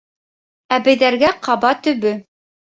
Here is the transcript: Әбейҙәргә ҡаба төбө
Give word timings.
Әбейҙәргә 0.77 1.29
ҡаба 1.49 1.71
төбө 1.89 2.17